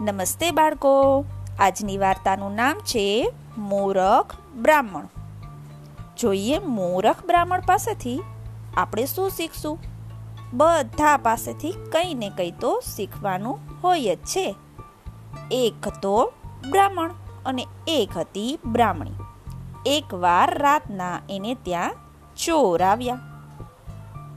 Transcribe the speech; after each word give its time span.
નમસ્તે 0.00 0.50
બાળકો. 0.50 1.24
આજની 1.58 1.98
વાર્તાનું 1.98 2.54
નામ 2.54 2.78
છે 2.78 3.32
મૂરખ 3.58 4.32
બ્રાહ્મણ. 4.56 5.08
જોઈએ 6.18 6.58
મૂરખ 6.58 7.26
બ્રાહ્મણ 7.26 7.60
પાસેથી 7.60 8.22
આપણે 8.76 9.06
શું 9.06 9.30
શીખશું? 9.30 9.78
બધા 10.52 11.16
પાસેથી 11.16 11.72
કંઈ 11.92 12.14
ને 12.14 12.30
કંઈ 12.30 12.50
તો 12.50 12.82
શીખવાનું 12.96 13.58
હોય 13.84 14.16
જ 14.16 14.18
છે. 14.18 14.54
એક 15.50 15.88
હતો 15.88 16.32
બ્રાહ્મણ 16.70 17.10
અને 17.46 17.66
એક 17.86 18.18
હતી 18.18 18.58
બ્રાહ્મણી. 18.66 19.12
એકવાર 19.86 20.58
રાતના 20.58 21.20
એને 21.30 21.54
ત્યાં 21.54 21.94
ચોર 22.36 22.82
આવ્યા. 22.82 23.18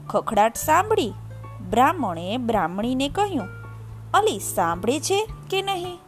ખખડાટ 0.08 0.56
સાંભળી 0.56 1.12
બ્રાહ્મણે 1.70 2.36
બ્રાહ્મણીને 2.36 3.08
કહ્યું 3.08 3.63
અલી 4.14 4.38
સાંભળે 4.38 5.00
છે 5.00 5.28
કે 5.50 5.62
નહીં? 5.62 5.98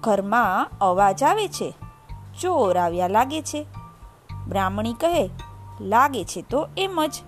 ઘરમાં 0.00 0.68
અવાજ 0.80 1.22
આવે 1.22 1.48
છે, 1.48 1.74
ચોર 2.40 2.76
આવ્યા 2.76 3.08
લાગે 3.08 3.42
છે. 3.42 3.66
બ્રાહ્મણી 4.48 4.92
કહે, 4.92 5.30
લાગે 5.80 6.24
છે 6.24 6.42
તો 6.42 6.68
એમ 6.76 7.06
જ. 7.06 7.22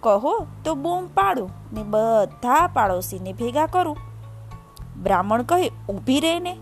કહો 0.00 0.46
તો 0.64 0.74
બૂમ 0.74 1.06
પાડું 1.06 1.50
ને 1.72 1.82
બધા 1.82 2.66
પાડોશીને 2.66 3.32
ભેગા 3.32 3.66
કરું. 3.66 3.96
બ્રાહ્મણ 5.02 5.42
કહે, 5.42 5.70
ઊભી 5.88 6.20
રહે 6.20 6.38
ને. 6.40 6.56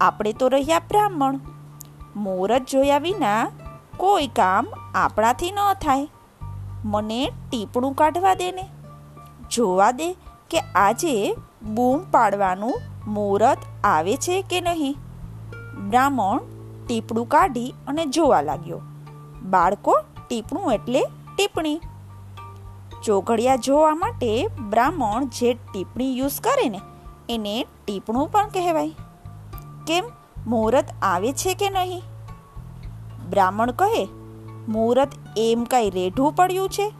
આપણે 0.00 0.32
તો 0.32 0.48
રહ્યા 0.48 0.78
બ્રાહ્મણ. 0.78 1.40
મુહૂર્ત 2.16 2.62
જોયા 2.70 2.98
વિના 2.98 3.50
કોઈ 3.96 4.26
કામ 4.26 4.66
આપણાથી 4.94 5.50
ન 5.50 5.72
થાય. 5.72 6.08
મને 6.84 7.32
ટીપણું 7.50 7.94
કાઢવા 7.94 8.34
દે 8.34 8.52
ને. 8.52 8.68
જોવા 9.50 9.90
દે 9.90 10.16
કે 10.54 10.60
આજે 10.74 11.36
બૂમ 11.62 12.00
પાડવાનું 12.10 12.80
મુહૂર્ત 13.06 13.58
આવે 13.84 14.16
છે 14.16 14.42
કે 14.42 14.60
નહીં? 14.60 14.96
બ્રાહ્મણ 15.90 16.40
ટીપણું 16.86 17.26
કાઢી 17.28 17.74
અને 17.86 18.06
જોવા 18.06 18.40
લાગ્યો. 18.40 18.80
બાળકો 19.42 19.96
ટીપણું 20.28 20.72
એટલે 20.72 21.02
ટીપણી. 21.36 21.80
ચોઘડિયા 23.04 23.56
જોવા 23.56 23.94
માટે 23.94 24.48
બ્રાહ્મણ 24.70 25.24
જે 25.24 25.54
ટીપણી 25.54 26.18
યુઝ 26.18 26.40
કરે 26.40 26.68
ને, 26.68 26.80
એને 27.28 27.66
ટીપણું 27.86 28.28
પણ 28.28 28.48
કહેવાય. 28.48 28.90
કેમ? 29.86 30.04
મુહૂર્ત 30.46 30.84
આવે 31.02 31.32
છે 31.32 31.54
કે 31.54 31.70
નહીં? 31.70 32.02
બ્રાહ્મણ 33.30 33.70
કહે, 33.70 34.04
મુહૂર્ત 34.68 35.08
એમ 35.36 35.64
કઈ 35.64 35.90
રેઢું 35.90 36.32
પડ્યું 36.32 36.68
છે? 36.68 36.92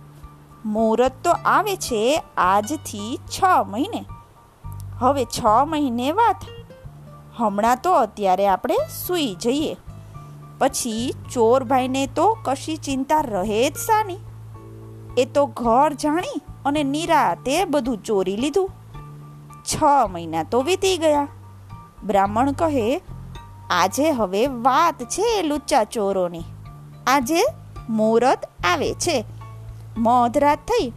મુહૂર્ત 0.64 1.12
તો 1.24 1.30
આવે 1.30 1.76
છે 1.76 2.22
આજથી 2.36 3.20
છ 3.28 3.44
મહિને. 3.66 4.04
હવે 4.98 5.24
છ 5.24 5.44
મહિને 5.66 6.12
વાત. 6.12 6.36
હમણાં 7.36 7.76
તો 7.82 7.92
અત્યારે 7.92 8.46
આપણે 8.46 8.76
સૂઈ 9.06 9.34
જઈએ. 9.34 9.76
પછી 10.58 11.14
ચોરભાઈને 11.32 12.06
તો 12.06 12.36
કશી 12.42 12.76
ચિંતા 12.76 13.20
રહે 13.20 13.70
જ 13.70 13.76
સાની. 13.76 14.18
એ 15.18 15.24
તો 15.24 15.46
ઘર 15.46 15.92
જાણી 15.92 16.40
અને 16.64 16.82
નિરાતે 16.82 17.64
બધું 17.64 18.02
ચોરી 18.02 18.36
લીધું. 18.36 18.70
છ 19.62 19.82
મહિના 20.10 20.42
તો 20.42 20.62
વીતી 20.62 20.98
ગયા. 20.98 21.28
બ્રાહ્મણ 22.04 22.52
કહે, 22.52 23.02
આજે 23.70 24.10
હવે 24.10 24.46
વાત 24.46 25.02
છે 25.02 25.42
લુચ્ચા 25.42 25.84
ચોરોની 25.84 26.42
આજે 27.06 27.42
મુહૂર્ત 27.88 28.44
આવે 28.64 28.92
છે. 28.94 29.24
મધરાત 29.96 30.58
થઈ. 30.58 30.92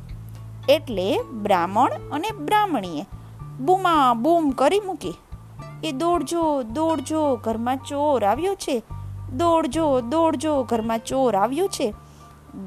એટલે 0.70 1.20
બ્રાહ્મણ 1.22 1.92
અને 2.12 2.28
બ્રાહ્મણીએ 2.46 3.06
બૂમા 3.60 4.14
બૂમ 4.14 4.50
કરી 4.50 4.80
મૂકી. 4.80 5.14
એ 5.84 5.92
દોડજો 5.92 6.64
દોડજો, 6.64 7.36
ઘરમાં 7.36 7.78
ચોર 7.78 8.26
આવ્યો 8.26 8.56
છે. 8.56 8.84
દોડજો 9.34 10.02
દોડજો, 10.02 10.64
ઘરમાં 10.64 11.00
ચોર 11.00 11.36
આવ્યો 11.36 11.68
છે. 11.68 11.94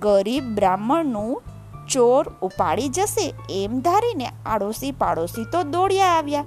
ગરીબ 0.00 0.44
બ્રાહ્મણનું 0.44 1.42
ચોર 1.88 2.28
ઉપાડી 2.42 2.88
જશે 2.88 3.34
એમ 3.50 3.80
ધારીને 3.80 4.28
આડોશી 4.46 4.92
પાડોશી 4.92 5.44
તો 5.44 5.62
દોડ્યા 5.62 6.06
આવ્યા 6.06 6.44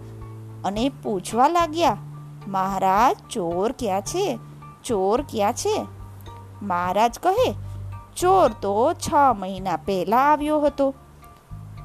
અને 0.65 0.91
પૂછવા 1.03 1.47
લાગ્યા, 1.47 1.97
મહારાજ, 2.47 3.15
ચોર 3.29 3.71
ક્યાં 3.79 4.01
છે? 4.01 4.39
ચોર 4.83 5.21
ક્યાં 5.21 5.53
છે? 5.53 5.85
મહારાજ 6.61 7.19
કહે 7.19 7.72
ચોર 8.17 8.51
તો 8.51 8.93
છ 8.93 9.13
મહિના 9.37 9.75
પહેલા 9.75 10.17
આવ્યો 10.17 10.59
હતો. 10.59 10.93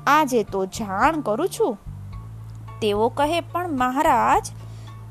આજે 0.06 0.42
તો 0.42 0.66
જાણ 0.66 1.20
કરું 1.20 1.48
છું. 1.48 1.78
તેઓ 2.82 3.08
કહે, 3.08 3.40
પણ 3.40 3.68
મહારાજ, 3.68 4.50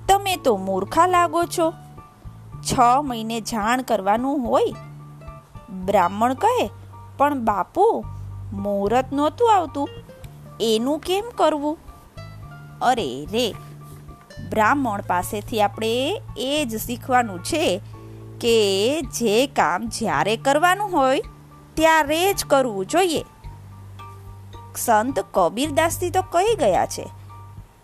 તમે 0.08 0.36
તો 0.36 0.58
મૂર્ખા 0.58 1.08
લાગો 1.08 1.44
છો. 1.44 1.74
છ 2.62 2.80
મહિને 3.04 3.42
જાણ 3.42 3.82
કરવાનું 3.82 4.48
હોય. 4.48 4.74
બ્રાહ્મણ 5.86 6.34
કહે, 6.34 6.70
પણ 7.18 7.40
બાપુ, 7.40 8.04
મુહૂર્ત 8.54 9.06
નહોતું 9.14 9.56
આવતું. 9.56 9.90
એનું 10.60 11.00
કેમ 11.00 11.24
કરવું? 11.36 11.78
અરે 12.82 13.28
રે, 13.32 13.56
બ્રાહ્મણ 14.50 15.02
પાસેથી 15.02 15.62
આપણે 15.62 16.22
એ 16.38 16.66
જ 16.66 16.78
શીખવાનું 16.78 17.40
છે 17.40 17.82
કે 18.42 18.58
જે 19.02 19.48
કામ 19.48 19.88
જ્યારે 19.88 20.38
કરવાનું 20.38 20.92
હોય, 20.92 21.22
ત્યારે 21.74 22.34
જ 22.34 22.46
કરવું 22.46 22.86
જોઈએ. 22.86 23.24
સંત 24.75 25.20
કબીરદાસથી 25.34 26.09
તો 26.09 26.22
કહી 26.22 26.56
ગયા 26.56 26.86
છે, 26.86 27.06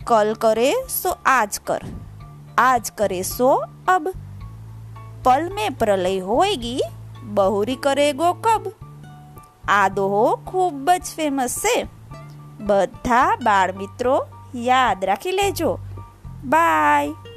કલ 0.06 0.34
કરે 0.34 0.74
સો 1.02 1.18
આજ 1.26 1.60
કર, 1.64 1.82
આજ 2.58 2.92
કરે 2.92 3.22
સો 3.22 3.50
અબ. 3.88 4.10
પલ 5.24 5.50
મેં 5.54 5.72
પ્રલય 5.72 6.20
હોયગી, 6.20 6.82
બહુરી 7.24 7.76
કરે 7.76 8.14
ગો 8.14 8.34
કબ. 8.34 8.72
આ 9.70 9.88
દોહો 9.88 10.36
ખૂબ 10.36 10.92
જ 10.92 11.16
ફેમસ 11.16 11.58
છે. 11.58 11.88
બધા 12.60 13.36
બાળ 13.44 13.72
મિત્રો 13.72 14.28
યાદ 14.56 15.06
રાખી 15.06 15.32
લેજો. 15.32 15.78
બાય. 16.46 17.33